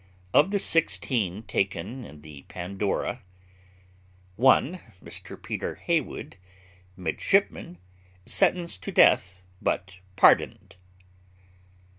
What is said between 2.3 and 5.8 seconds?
Pandora: 1. Mr PETER